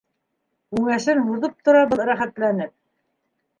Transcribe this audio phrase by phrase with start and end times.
[0.79, 2.75] Үңәсен һуҙып тора был рәхәтләнеп.